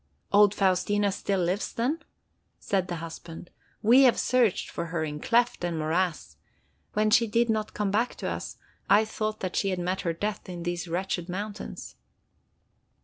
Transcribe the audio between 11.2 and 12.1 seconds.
mountains."